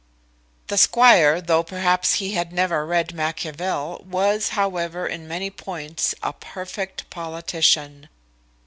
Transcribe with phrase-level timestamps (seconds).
[0.65, 6.33] The squire, though perhaps he had never read Machiavel, was, however, in many points, a
[6.33, 8.09] perfect politician.